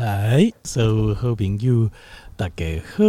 [0.00, 1.90] 来，所有好朋友，
[2.34, 3.04] 大家好，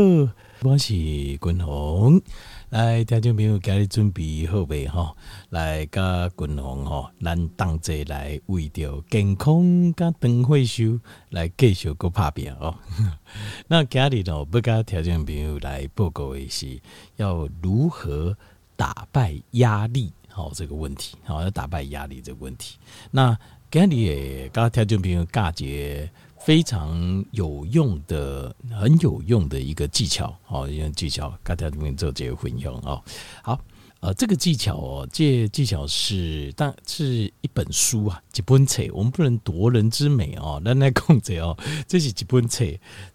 [0.61, 2.21] 我是君鸿。
[2.69, 4.89] 来，听众朋友，今日准备好未？
[4.89, 5.15] 哈，
[5.51, 10.99] 来，甲君鸿哈，咱同齐来为着健康甲长岁数
[11.29, 12.75] 来继续搁拍拼哦。
[13.69, 16.77] 那今日呢，不甲听众朋友来报告的是，
[17.15, 18.35] 要如何
[18.75, 20.11] 打败压力？
[20.27, 22.77] 好，这个问题，好，要打败压力这个问题。
[23.11, 23.39] 那
[23.69, 26.09] 今日也甲听众朋友教一个
[26.43, 32.99] 非常有用的、很有用的一个技巧，哦，一个技巧，大家这边做这个分享哦。
[33.43, 33.61] 好，
[33.99, 40.59] 呃，这个技巧哦，这、技巧是，但是一本书啊，一本册，我们不能夺人之美哦。
[40.65, 41.55] 咱来讲这哦，
[41.87, 42.65] 这是一本册，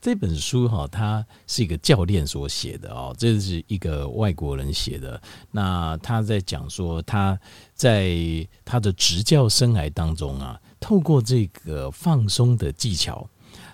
[0.01, 5.21] 这本书哈、它是一个教练所写的哦，这是一个外国人写的。
[5.51, 7.37] 那他在讲说，他
[7.75, 8.17] 在
[8.65, 10.61] 他的执教生涯当中啊。
[10.79, 13.29] 透过这个放松的技巧，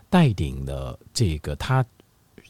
[0.09, 1.85] 带领了这个他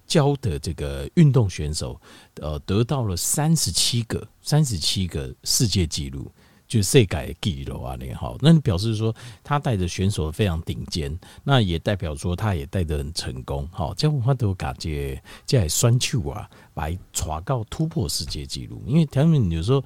[0.07, 2.01] 教的这个运动选手，
[2.35, 6.31] 呃，得到了三十七个三十七个世界纪录，
[6.69, 7.97] 就是世界纪录啊！
[7.99, 13.67] 你好，那表示说他带的选手非常顶尖，那也代表说他也带得很成功。
[13.73, 19.83] 好，这样的话都感觉在酸球啊，来抓到突破世界纪录，因为他们有时候。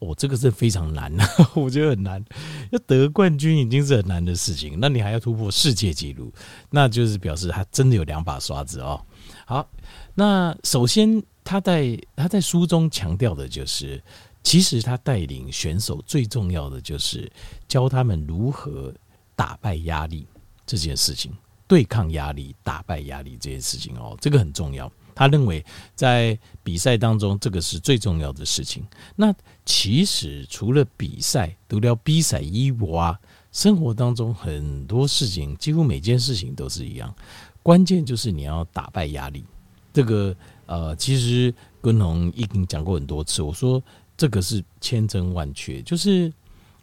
[0.00, 2.24] 哦，这个是非常难的， 我觉得很难。
[2.70, 6.32] 要得冠军已经是很难的事情，那你还要突破世界纪录，
[6.70, 9.00] 那就是表示他真的有两把刷子哦。
[9.44, 9.68] 好，
[10.14, 14.02] 那首先他在他在书中强调的就是，
[14.42, 17.30] 其实他带领选手最重要的就是
[17.68, 18.92] 教他们如何
[19.36, 20.26] 打败压力
[20.64, 21.30] 这件事情，
[21.66, 24.90] 对抗压力、打败压力这件事情哦，这个很重要。
[25.20, 25.62] 他认为
[25.94, 28.82] 在比赛当中，这个是最重要的事情。
[29.14, 29.30] 那
[29.66, 33.14] 其实除了比赛，除了比赛以外，
[33.52, 37.14] 生活当中很多事情，几乎每件事情都是一样。
[37.62, 39.44] 关键就是你要打败压力。
[39.92, 43.82] 这个呃，其实君鸿已经讲过很多次，我说
[44.16, 46.32] 这个是千真万确，就是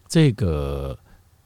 [0.07, 0.95] 这个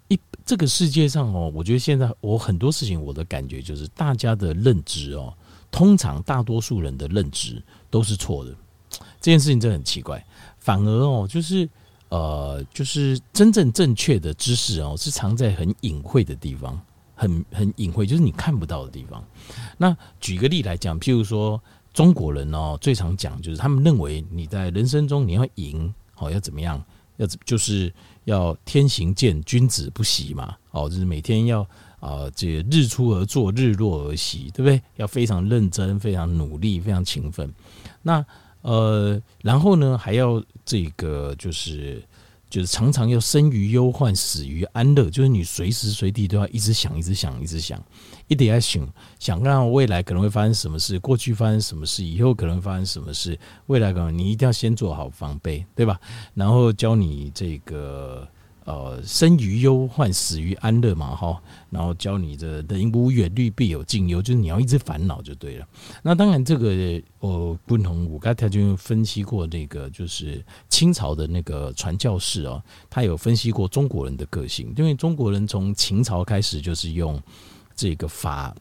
[0.09, 5.33] 一这个世界上哦，我觉得现在我很多事情，我的感觉就是大家的认知哦。
[5.71, 8.53] 通常大多数人的认知都是错的，
[9.21, 10.23] 这件事情真的很奇怪。
[10.59, 11.67] 反而哦，就是
[12.09, 16.79] 呃，就是真正正确的知识哦，是藏在很隐晦的地方，
[17.15, 19.23] 很很隐晦，就是你看不到的地方。
[19.77, 21.59] 那举个例来讲，譬如说
[21.93, 26.83] 中国人哦，最常讲就是他们认为你在人生中你要赢，好要怎么样，
[27.15, 27.91] 要就是
[28.25, 31.65] 要天行健，君子不息嘛，哦，就是每天要。
[32.01, 34.81] 啊，这日出而作，日落而息，对不对？
[34.95, 37.53] 要非常认真，非常努力，非常勤奋。
[38.01, 38.25] 那
[38.63, 42.03] 呃，然后呢，还要这个就是
[42.49, 47.79] 就是常常要生于忧患，死于安乐，就是你随时随地都要一直想，一直想，一直想，
[48.27, 48.87] 一直要想，
[49.19, 55.99] 想让未来可能会发生什么事，过去发生什么事，以后可能会发生什么事，未来可能你一定要先做好防备，对吧？
[56.33, 58.27] 然后教你这个。
[58.71, 61.41] 呃，生于忧患，死于安乐嘛，哈。
[61.69, 65.67] 然后教你的“人无远虑，必有近忧”，就是你要一直烦恼就对了。
[66.01, 77.21] 那当然，这个呃，君鸿我刚才就分析过那个，就是清朝的那个传教士哦，他有分析过中国人的个性，因为中国人从秦朝开始就是用
[77.75, 78.55] 这个法。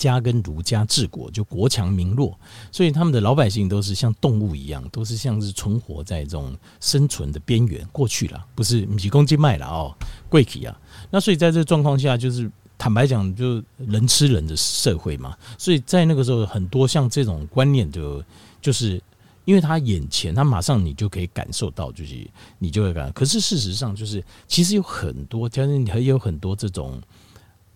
[0.00, 2.34] 家跟儒家治国，就国强民弱，
[2.72, 7.86] 所以他们的老百姓都是像动物一样，都是像是存活在这种生存的边缘。
[7.92, 9.94] 过去了，不是米公斤卖了哦，
[10.30, 10.74] 贵体啊。
[11.10, 15.36] 那所以在这状况下，就是坦白讲，就人吃人的社会嘛。
[15.58, 18.24] 所以在那个时候，很多像这种观念就
[18.62, 18.98] 就是
[19.44, 22.26] 因为他眼前，他马上你就可以感受到，就是
[22.58, 23.12] 你就会感。
[23.12, 26.98] 可是事实上，就是其实有很多，其实还有很多这种。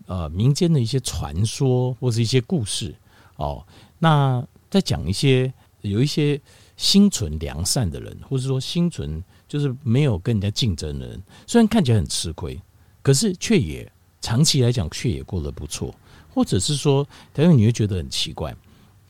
[0.07, 2.93] 呃，民间的一些传说或是一些故事
[3.37, 3.65] 哦，
[3.97, 5.51] 那再讲一些
[5.81, 6.39] 有一些
[6.77, 12.61] 心存良善的人，或者说心存就是没有跟人家竞争的人，虽然看起来很吃亏，
[13.01, 15.91] 可是却也长期来讲却也过得不错，
[16.31, 18.55] 或者是说，因为你会觉得很奇怪，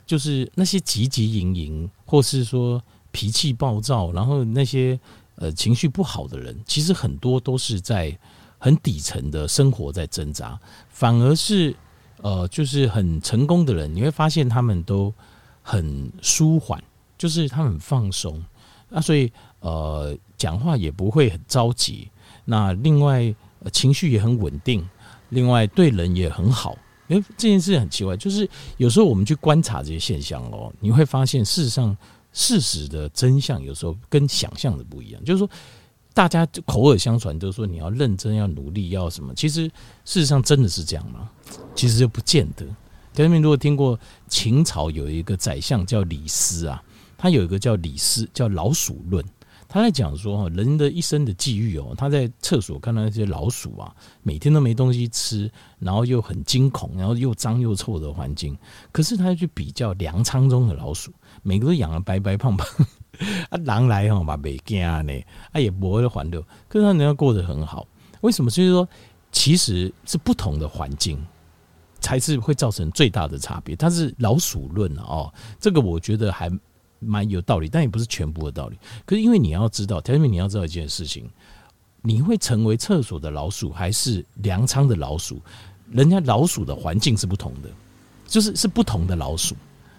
[0.06, 2.82] 就是那些汲汲营营，或是说
[3.12, 4.98] 脾气暴躁，然后那些
[5.36, 8.18] 呃情绪不好的人，其实很多都是在。
[8.66, 10.60] 很底层的生活在挣扎，
[10.90, 11.76] 反而是
[12.24, 15.14] 呃，就是很成功的人，你会发现他们都
[15.62, 16.84] 很舒缓，
[17.16, 18.44] 就是他们很放松，
[18.90, 22.10] 那所以呃，讲话也不会很着急。
[22.44, 23.32] 那另外
[23.72, 24.84] 情绪也很稳定，
[25.30, 26.76] 另外对人也很好。
[27.08, 31.96] 因为这件事很奇怪，就是有时候我们去观察这些现象哦，你会发现事实上
[32.34, 35.48] 事实的真相有时候跟想象的不一样，就是说。
[36.16, 39.34] 大家口耳相传都说你要认真、要努力、要什么？
[39.36, 39.66] 其实
[40.06, 41.30] 事实上真的是这样吗？
[41.76, 42.66] 其实就不见得。
[43.14, 46.82] 前面如果听过秦朝有一个宰相叫李斯啊，
[47.18, 49.24] 他有一个叫李斯叫老鼠论，
[49.68, 58.58] 他在讲说哈，人的一生的际遇哦，他在厕所看到那些老鼠啊，每天都没东西吃，然后又很惊恐，然后又脏又臭的环境，
[58.94, 61.12] 可是他去比较粮仓中的老鼠，
[61.44, 62.66] 每个都养得白白胖胖。
[63.50, 65.14] 啊，狼来吼嘛，没惊呢，
[65.52, 67.88] 啊也不会环流，可是他人家过得很好，
[68.22, 68.50] 为什么？
[68.52, 68.88] 就是说，
[69.32, 71.18] 其实是不同的环境，
[72.00, 73.76] 才是会造成最大的差别。
[73.76, 76.50] 它是老鼠论哦，这个我觉得还
[77.00, 78.78] 蛮有道理，但也不是全部的道理。
[79.06, 81.30] 可是因为你要知道，条件你要知道一件事情，
[82.02, 85.42] 你会成为厕所的老鼠，还是粮仓的老鼠？
[85.92, 87.70] 人家老鼠的环境是不同的，
[88.28, 89.56] 就是是不同的老鼠。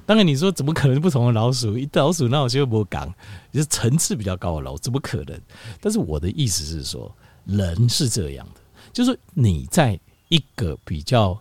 [0.07, 1.77] 当然，你说怎么可能不同的老鼠？
[1.77, 3.13] 一老鼠那我就不讲，
[3.51, 5.39] 你是层次比较高的老鼠，怎么可能？
[5.81, 7.13] 但是我的意思是说，
[7.45, 8.61] 人是这样的，
[8.93, 9.99] 就是你在
[10.29, 11.37] 一个比较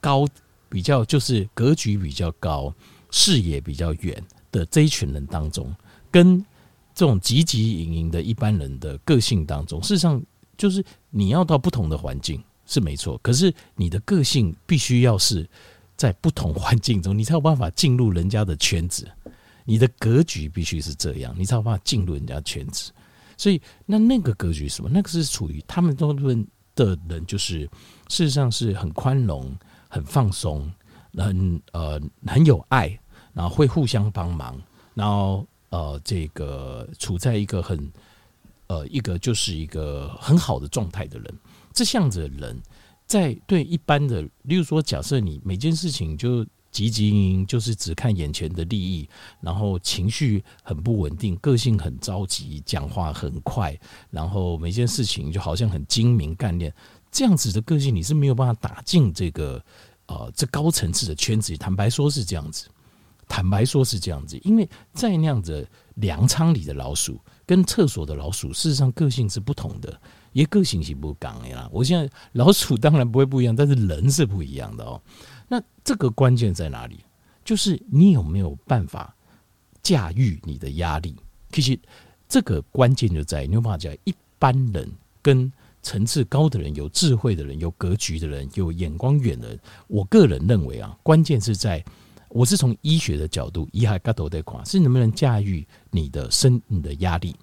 [0.00, 0.26] 高、
[0.70, 2.74] 比较就是格局比较高、
[3.10, 5.70] 视野比较远的这一群人当中，
[6.10, 6.42] 跟
[6.94, 10.20] 这种汲汲营营的一般人的个性当中，事实上
[10.56, 15.46] 就是你要到不同的环境是没错，可是你的个性必须要是。
[16.02, 19.08] 在不同环境中，你才有办法进入人家的圈子。
[19.64, 22.90] 你的格局必须是这样，你才有办法进入人家圈子。
[23.36, 24.90] 所以，那那个格局是什么？
[24.92, 26.44] 那个是处于他们都论
[26.74, 27.60] 的人，就是
[28.08, 29.56] 事实上是很宽容、
[29.88, 30.68] 很放松、
[31.16, 32.98] 很呃很有爱，
[33.32, 34.60] 然后会互相帮忙，
[34.94, 37.92] 然后呃这个处在一个很
[38.66, 41.32] 呃一个就是一个很好的状态的人。
[41.72, 42.60] 这样子的人。
[43.06, 49.06] 在对一般的，例如说，假设你每件事情就汲汲营营，就是只看眼前的利益，
[49.42, 53.78] 然后情绪很不稳定，个性很着急，讲话很快，
[54.10, 56.74] 然后每件事情就好像很精明干练，
[57.10, 59.62] 这样子的个性你是没有办法打进这个
[60.06, 61.54] 呃这高层次的圈子。
[61.58, 62.66] 坦白说是这样子，
[63.28, 70.00] 坦白说是这样子，因为在那样子粮仓里的老鼠跟厕所的老鼠，事实上个性是不同的。
[70.32, 71.68] 也个性是不刚的啦。
[71.72, 75.00] 我现在老鼠当然不会不一样，但是人是不一样的哦。
[75.48, 76.98] 那这个关键在哪里？
[77.44, 79.14] 就是你有没有办法
[79.82, 81.14] 驾驭你的压力？
[81.50, 81.78] 其实
[82.28, 84.90] 这个关键就在于你有办法讲一般人
[85.20, 85.52] 跟
[85.82, 89.60] 层次高的人、有智慧的人、有格局的人、有眼光远的人。
[89.88, 91.84] 我个人认为啊，关键是在
[92.28, 97.34] 我是从医学的角度，医海嘎头的话是能不能驾驭你的身你的压力。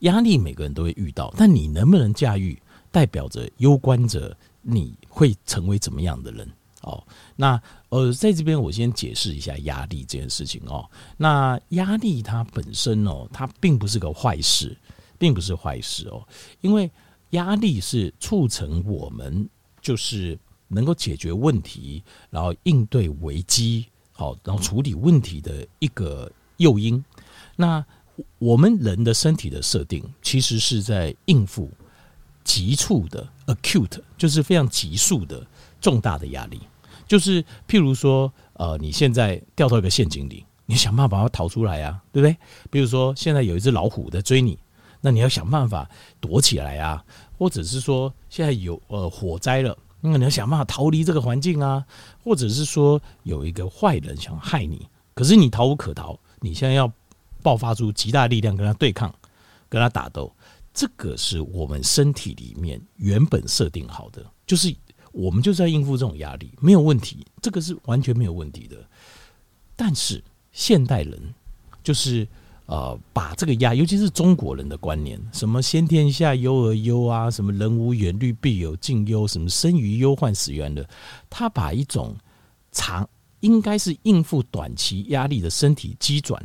[0.00, 2.60] 压力每个人都会遇到，但你能不能驾驭，
[2.90, 6.48] 代表着攸关着你会成为怎么样的人
[6.82, 7.02] 哦。
[7.36, 10.88] 那呃，在这边我先解释一下压力这件事情哦。
[11.16, 14.76] 那压力它本身哦，它并不是个坏事，
[15.18, 16.26] 并不是坏事哦。
[16.60, 16.90] 因为
[17.30, 19.48] 压力是促成我们
[19.80, 27.02] 就是能够解决问题，然后应对危机，好，然后处理问题的一个诱因。
[27.56, 27.84] 那
[28.38, 31.70] 我们人的身体的设定，其实是在应付
[32.44, 35.46] 急促的 acute，就是非常急速的
[35.80, 36.60] 重大的压力。
[37.06, 42.36] 就是譬如说，呃，你现在掉到一个陷阱里，你想办法把它逃出来啊，对不对？
[42.70, 44.58] 比如说，现在有一只老虎在追你，
[45.00, 45.88] 那你要想办法
[46.20, 47.04] 躲起来啊。
[47.36, 51.84] 或者是说，现在有呃火灾了，那你要想办法逃离这个环境啊。
[52.22, 56.90] 或者是说，有一个坏人想害你，可是你逃无可逃，你现在要。
[57.40, 59.12] 爆发出极大力量跟他对抗，
[59.68, 60.32] 跟他打斗，
[60.72, 64.74] 这个是我们身体里面原本设定好的，就是
[65.12, 68.76] 我们就是要应付这种压力，没有问题，这个是完全没有问题的。
[69.74, 71.34] 但是现代人
[71.82, 72.28] 就是
[72.66, 80.88] 呃，把这个压，尤其是中国人的观念，什么先天下忧而忧啊，什么人无远虑必有近忧，什么生于忧患死于安乐，
[81.28, 82.14] 他把一种
[82.70, 83.08] 长
[83.40, 86.40] 应该是应付短期压力的身体机转。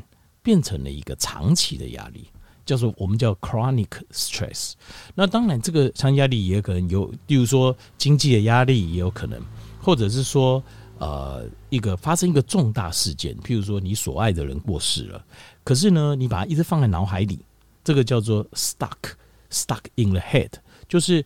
[0.45, 2.27] 变成了一个长期的压力，
[2.67, 4.73] 叫做我们叫 chronic stress。
[5.15, 9.41] 那当然，这个长期压力也可能有，例如说经济的压力也有可能，
[9.81, 10.63] 或者是说
[10.99, 15.25] 呃一个发生一个重大事件，譬如说你所爱的人过世了，
[15.63, 17.39] 可是呢你把它一直放在脑海里，
[17.83, 19.15] 这个叫做 stuck
[19.49, 20.51] stuck in the head，
[20.87, 21.25] 就是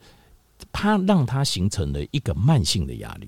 [0.72, 3.28] 它让它形成了一个慢性的压力。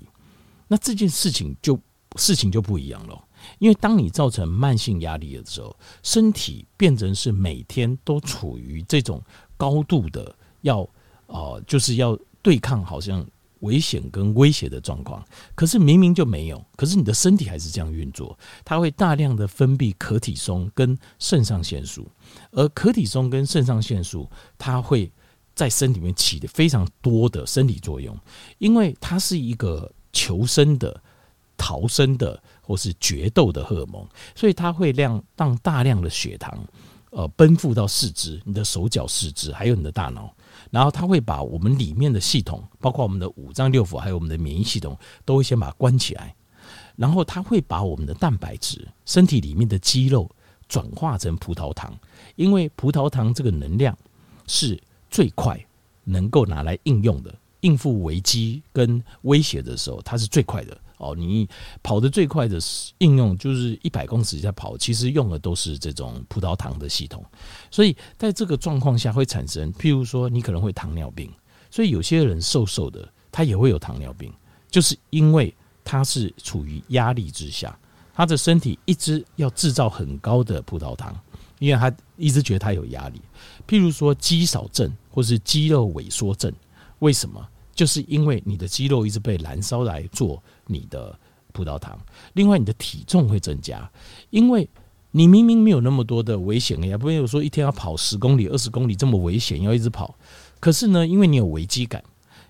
[0.68, 1.78] 那这件事情就
[2.16, 3.24] 事情就不一样了。
[3.58, 9.22] 因为当你造成慢性压力的时候，身体变成是每天都处于这种
[9.56, 10.88] 高度的要
[11.26, 13.24] 呃，就是要对抗，好像
[13.60, 22.06] 危险跟威胁的状况，可是明明就没有，可是你的身体还是这样运作，它会大量的分泌可体松跟肾上腺素，
[22.50, 25.10] 而可体松跟肾上腺素，它会
[25.54, 28.18] 在身体里面起的非常多的生理作用，
[28.58, 31.00] 因为它是一个求生的、
[31.56, 36.58] 逃生的或是决斗的荷尔蒙，所以它会让让大量的血糖，
[37.10, 40.32] 呃，奔赴到四肢，你的手脚、四肢，还有你的大脑。
[40.70, 46.34] 然后它会把我们里面的系统，包括我们的五脏六腑，还有我们的免疫系统，都会先把它关起来。
[46.94, 50.30] 然后它会把我们的蛋白质、身体里面的肌肉
[50.68, 51.92] 转化成葡萄糖，
[52.36, 53.96] 因为葡萄糖这个能量
[54.46, 55.58] 是最快
[56.04, 60.78] 能够拿来应用的，应付危机跟威胁的时候，它是最快的。
[61.02, 61.48] 哦，你
[61.82, 62.58] 跑得最快的
[62.98, 67.24] 应用就是一百公尺在跑，其实用的都是这种葡萄糖的系统，
[67.70, 71.28] 所以在这个状况下会产生，譬如说你可能会糖尿病，
[71.70, 74.32] 所以有些人瘦瘦的，他也会有糖尿病，
[74.70, 75.52] 就是因为
[75.84, 77.76] 他是处于压力之下，
[78.14, 81.12] 他的身体一直要制造很高的葡萄糖，
[81.58, 83.20] 因为他一直觉得他有压力，
[83.66, 86.52] 譬如说肌少症或是肌肉萎缩症，
[87.00, 87.48] 为什么？
[87.74, 91.18] 就是因为你的肌肉一直被燃烧来做你的
[91.52, 91.98] 葡萄糖，
[92.34, 93.90] 另外你的体重会增加，
[94.30, 94.68] 因为
[95.10, 100.14] 你明明没有那么多的危险，也不会有说一天要跑十公里、二十公里这么危险要一直跑，
[100.60, 102.02] 可是呢，因为你有危机感，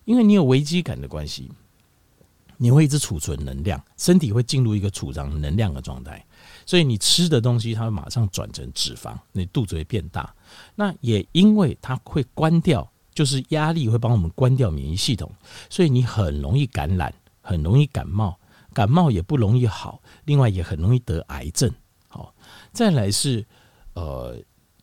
[0.04, 1.50] 因为你有危机感的关系，
[2.58, 6.24] 你会一直储存能量，身体会进入一个储藏能量的状态，
[6.64, 10.32] 所以你吃的东西它会马上转成脂肪，你肚子会变大，
[10.76, 12.88] 那也因为它会关掉。
[13.14, 15.30] 就是压力会帮我们关掉免疫系统，
[15.68, 18.38] 所以你很容易感染，很容易感冒，
[18.72, 21.70] 感冒也不容易好，另外也很容易得癌症。
[22.08, 22.34] 好，
[22.72, 23.44] 再来是
[23.94, 24.36] 呃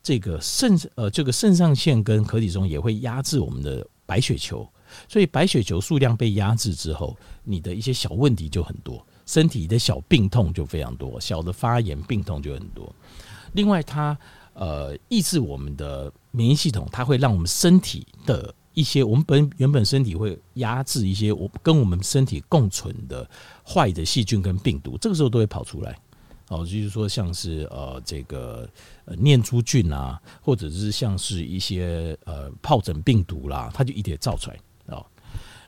[0.04, 4.68] 这个肾呃这个肾上腺跟壳体中也会压制我们的白血球，
[5.08, 12.94] 所以白血球数量被压制之后，你的一些小问题就很多，身体的小病痛就非常多，小的发炎病痛就很多。
[13.54, 14.18] 另外它。
[14.60, 23.26] 呃，抑制我们的免疫系统，它会让我们身体的一些我们本原本身体会压制一些我跟我们身体共存的
[23.66, 25.98] 坏的细菌跟病毒，这个时候都会跑出来。
[26.50, 28.70] 哦，就是说像是呃这个
[29.18, 34.60] 念珠菌啊，或者是像是一些呃疱疹病毒啦，它就一点造出来。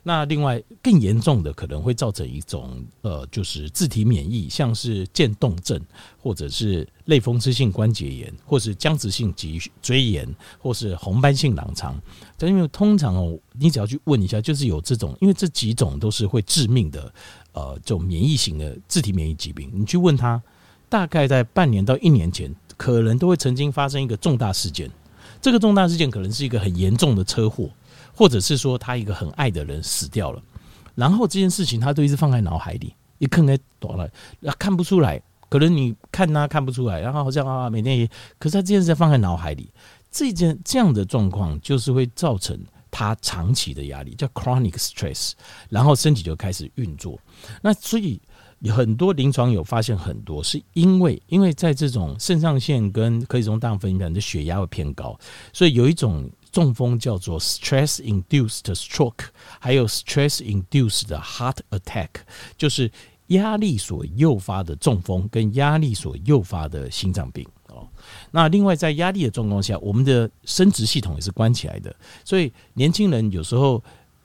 [0.04, 5.80] 那另外更严重的可能会造成一种呃，就是自体免疫，像是渐冻症，
[6.20, 10.28] 或者是类风湿性关节炎，或是僵直性脊椎炎，
[10.58, 11.96] 或是红斑性狼疮。
[12.36, 17.14] 但因为通常哦，你只要去问一下，就是有这种，因为这几种都是会致命的，
[17.52, 19.70] 呃，这种免疫型的自体免疫疾病。
[19.72, 20.42] 你去问他，
[20.88, 24.90] 大概在半年到一年前，可能都会曾经发生一个重大事件。
[25.40, 27.70] 这个重大事件可能是一个很严重的车祸。
[28.14, 30.42] 或者是说他一个很爱的人死掉了，
[30.94, 34.08] 然后这件事情他都一直放在脑海里，一看开躲了，
[34.40, 38.06] 那看不出来，可能你看他看不出来，然后好像啊每天也，
[38.38, 39.70] 可是他这件事放在脑海里，
[40.10, 42.58] 这件这样的状况就是会造成
[42.90, 45.32] 他长期的压力，叫 chronic stress，
[45.70, 47.18] 然后身体就开始运作。
[47.62, 48.20] 那所以
[48.68, 55.18] 很多临床有发现，很多是因为因为在这种肾上腺跟可以从大量分泌，你的血压会偏高，
[55.52, 56.30] 所以有一种。
[56.52, 59.24] 中风叫做 stress-induced stroke，
[59.58, 62.08] 还有 stress-induced heart attack，
[62.56, 62.90] 就是
[63.28, 67.88] 压力所诱发的中风跟压力所诱发的心脏病哦。
[68.30, 71.94] 那另外在压力的状况下，我们的生殖系统也是关起来的，
[72.24, 73.82] 所以年轻人有时候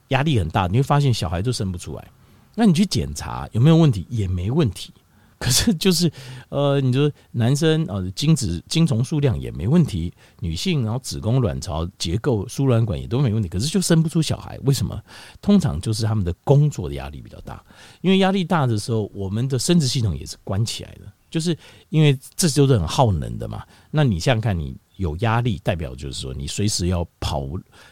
[0.10, 2.08] 压力很大，你会发现小孩都生不出来。
[2.56, 4.92] 那你去检查有没有问题，也没问题。
[5.40, 6.12] 可是就是，
[6.50, 15.00] 呃，你说男生呃精子精虫数量也没问题，女性然后子宫卵巢结构输卵管也都没问题，可是就生不出小孩，为什么？
[15.42, 17.64] 通常就是他们的工作的压力比较大，
[18.02, 21.56] 因为压力大的时候，我们的生殖系统也是关起来的，就是
[21.90, 23.64] 因为这就是很耗能的嘛。
[23.92, 27.48] 那你想想看，你有压力，代表就是说你随时要跑，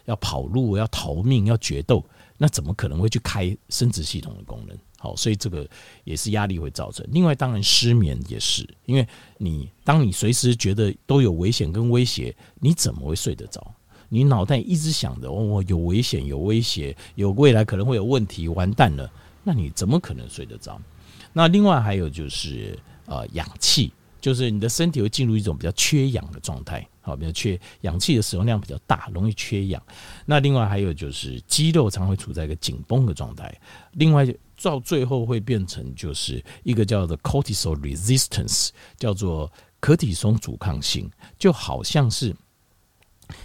[0.06, 2.04] 要跑路，要逃命，要决斗，
[2.38, 4.78] 那怎么可能会去开生殖系统的功能？
[4.98, 5.68] 好，所以这个
[6.04, 7.06] 也是压力会造成。
[7.12, 13.74] 另外，当然失眠也是，因为你当你随时觉得都有危险跟威胁，你怎么会睡得着？
[14.10, 19.12] 你脑袋一直想着哦，有危险、有威胁、有未来可能会有问题，完蛋了，
[19.44, 20.80] 那你怎么可能睡得着？
[21.34, 26.88] 那另外还有就是呃，氧气，就是你的身体会进入一种比较缺氧的状态。
[27.06, 29.82] 好，比较缺氧气的使用量比较大，容易缺氧。
[30.26, 33.56] 那另外还有就是肌肉常会处在一个紧绷的状态。
[33.94, 34.26] 另外
[34.62, 41.08] 到最后会变成就是一个叫做 cortisol resistance，叫做可体松阻抗性，
[41.38, 42.36] 就好像是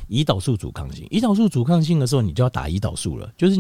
[0.09, 3.31] 胰岛素阻抗性，胰岛素阻抗性的时候，你就要打胰岛素了。
[3.37, 3.57] 就是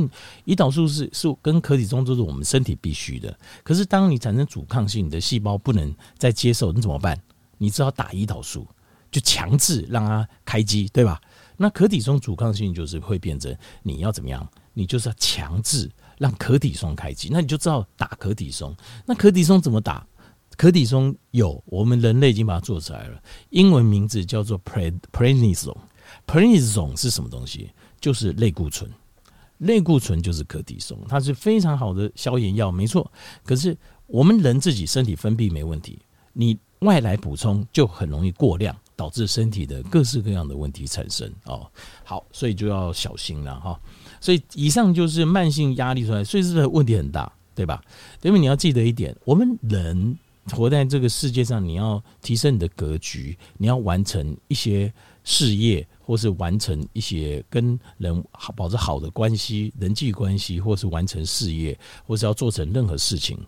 [0.46, 3.38] 胰岛素是是跟可体松都是我们身体必须的。
[3.62, 7.20] 可是当你产生阻抗性，你的细胞不能再接受，你怎么办？
[7.58, 8.66] 你只好打胰岛素，
[9.10, 11.20] 就强制让它开机，对吧？
[11.56, 14.48] 那可体松阻抗性就是会变成你要怎么样？
[14.72, 18.74] 你就是要强制让可体松开机，那你就知道打可体松。
[19.04, 20.06] 那可体松怎么打？
[20.56, 25.76] 可体松有，我们人类已经把它做出来了，英文名字叫做 prednisone。
[26.26, 27.70] prednisone 是什么东西？
[28.00, 28.90] 就是类固醇。
[29.58, 33.10] 类固醇就是可体松，它是非常好的消炎药，没错。
[33.44, 33.76] 可是
[34.06, 35.98] 我们人自己身体分泌没问题，
[36.32, 41.66] 你外来补充就很容易过量，导致身体的各式各样的问题产生哦。
[42.04, 43.80] 好，所以就要小心了哈。
[44.20, 47.82] 所以以上就是慢性压力出来，所以这个问题很大，对吧？
[48.20, 50.18] 因为你要记得一点，我们人。
[50.52, 54.92] 活在这个世界上，你要提升你的格局，你要完成一些
[55.22, 63.38] 事业，或是完成一些跟人好保持好的关系、人际关系，或是完成事业，或是要做成任何事情，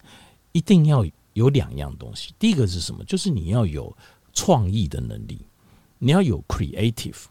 [0.53, 2.33] 一定要有两样东西。
[2.39, 3.03] 第一个是什么？
[3.05, 3.93] 就是你要有
[4.33, 5.47] 创意的能力，
[5.99, 7.25] 你要有 creative。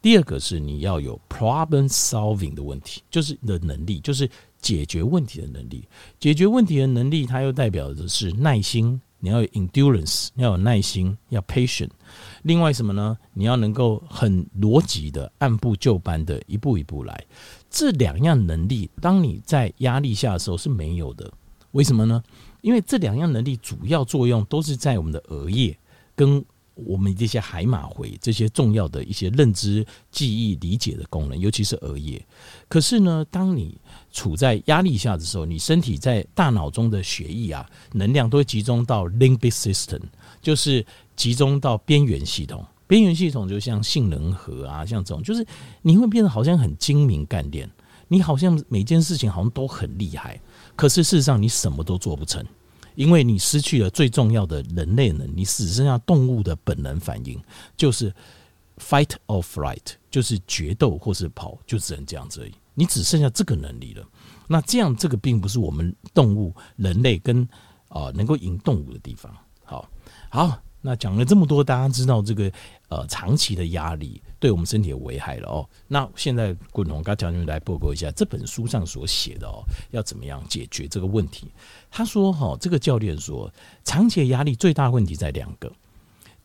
[0.00, 4.28] 第二个是你要有 problem solving 的问题，就是你的能力，就是。
[4.58, 5.86] 解决问题的能力，
[6.18, 9.00] 解决问题的能力，它又代表的是耐心。
[9.20, 11.90] 你要有 endurance，要有耐心，要 patient。
[12.42, 13.16] 另外什么呢？
[13.34, 17.24] 你要能够很逻辑的、按部就班的、一步一步来。
[17.70, 21.32] 这两样能力，当你在压力下的时候是没有的。
[21.70, 22.20] 为什么呢？
[22.60, 25.78] 因为这两样能力主要作用都是在我们的额叶
[26.16, 26.44] 跟。
[26.78, 32.22] 我们这些海马回这些重要的一些认知、记忆、理解的功能，尤其是额叶。
[32.68, 33.80] 可是呢，当你
[34.12, 40.02] 处在压力下的时候，你身体在大脑中的血液啊，能量都会集中到 limbic system，
[40.42, 40.84] 就是
[41.16, 42.62] 集中到边缘系统。
[42.86, 45.42] 边缘系统就像杏仁核啊，像这种，就是
[45.80, 47.66] 你会变得好像很精明干练，
[48.06, 50.38] 你好像每件事情好像都很厉害，
[50.76, 52.44] 可是事实上你什么都做不成。
[52.96, 57.40] 因为你失去了最重要的人类能力，只剩下动物的本能反应，
[57.76, 58.12] 就是
[58.78, 62.52] fight or flight，就是决斗或是跑，就只能这样子而已。
[62.74, 64.04] 你只剩下这个能力了。
[64.48, 67.48] 那这样，这个并不是我们动物人类跟
[67.88, 69.32] 啊、能够赢动物的地方。
[69.64, 69.88] 好，
[70.28, 70.60] 好。
[70.86, 72.48] 那讲了这么多，大家知道这个
[72.88, 75.68] 呃长期的压力对我们身体的危害了哦。
[75.88, 81.48] 那现在滚筒刚讲，就来报告一下这本书上所写的哦，要怎么样解决这个问题？
[81.90, 85.68] 他说哈，这个教练说，长期的压力最大问题在两个，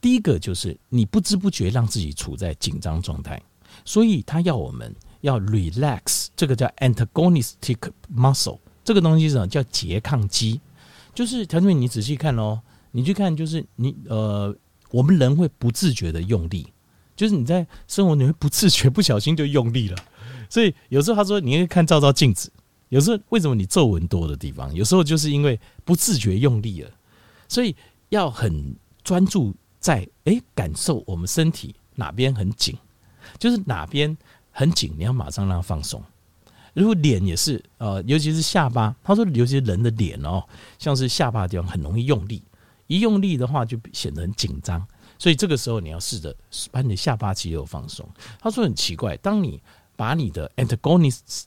[0.02, 3.40] 第一个就是你不知不觉让自己处在紧张状态，
[3.86, 7.78] 所以他要我们要 relax，这个叫 antagonistic
[8.12, 9.48] muscle，这个东西是什么？
[9.48, 10.60] 叫拮抗肌，
[11.14, 12.60] 就是条件，你仔细看哦。
[12.92, 14.56] 你去看，就是你呃，
[14.92, 16.68] 我们人会不自觉的用力，
[17.16, 19.98] 就是你在生活里面不自觉、不小心就用力了。
[20.50, 22.52] 所以有时候他说，你可以看照照镜子，
[22.90, 26.92] 有时候为什么你皱纹多的地方，有时候就是因为不自觉用力了。
[27.48, 27.76] 所以
[28.10, 32.78] 要很专注在诶，感受我们身体哪边很紧，
[33.40, 34.18] 就是哪边
[34.52, 36.04] 很紧，你要马上让它放松。
[36.74, 40.44] 如果脸也是呃，尤其是下巴，他说，尤其是人的脸哦，
[40.80, 42.42] 像是下巴的地方很容易用力。
[42.92, 44.86] 一用力的话，就显得很紧张，
[45.18, 46.36] 所以这个时候你要试着
[46.72, 48.06] 把你的下巴肌肉放松。
[48.38, 49.62] 他说很奇怪，当你
[49.96, 51.44] 把你的 antagonist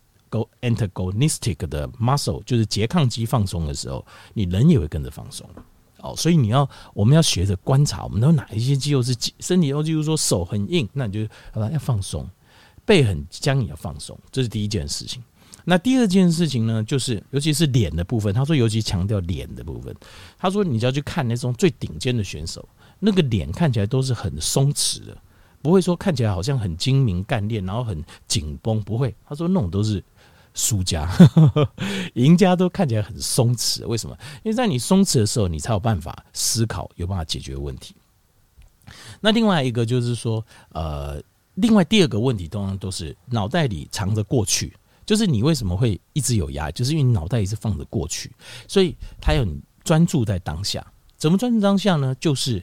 [0.63, 5.47] antagonistic 的 muscle 就是拮抗肌放松的时候，你人也会跟着放松。
[5.99, 12.25] 哦，所以你要我们要学着观察，我们都哪一些肌肉是身体，肌肉说手很硬，那你就好吧，要放松；
[12.87, 14.19] 背很僵，也要放松。
[14.33, 15.23] 这是第一件事情。
[15.65, 18.33] 那第二件事情呢，就是尤其是脸的部分。
[18.35, 19.95] 他说，尤其强调脸的部分。
[20.39, 22.69] 他说，你只要去看那种最顶尖的选手，
[23.01, 25.17] 那个脸看起来都是很松弛的，
[25.63, 29.15] 不会说看起来好像很精明干练，然后很紧绷，不会。
[29.27, 30.05] 他说，那种都是
[30.53, 31.11] 输家，
[32.13, 33.87] 赢家都看起来很松弛。
[33.87, 34.15] 为什么？
[34.43, 37.95] 因为在你松弛的时候，你才有办法思考，有办法解决问题。
[39.23, 41.23] 那另外一个就是说，呃，
[41.55, 44.75] 另外第二个问题，通常都是脑袋里藏着过去。
[45.07, 48.33] 就是你为什么会一直有压，就是因为你脑袋一直放着过去，
[48.67, 50.85] 所以他要你专注在当下。
[51.17, 52.15] 怎么专注当下呢？
[52.21, 52.63] 就是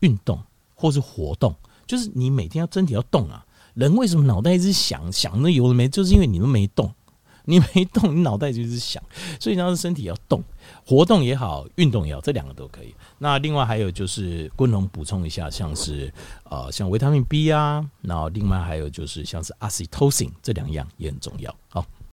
[0.00, 0.42] 运动
[0.74, 1.54] 或是活动，
[1.86, 3.44] 就是你每天要身体要动啊。
[3.74, 6.92] 人为什么脑袋一直想想那有的没，就是因为你都没动。
[7.44, 9.02] 你没动，你脑袋就是想，
[9.40, 10.42] 所以你要是身体要动，
[10.86, 12.94] 活动也好，运动也好，这两个都可以。
[13.18, 16.12] 那另外还有就是，昆龙补充一下，像是
[16.44, 21.54] 呃，像维他命 B 啊，然后另外还有就是像是 oxytocin 这两样也很重要。
[21.68, 21.84] 好。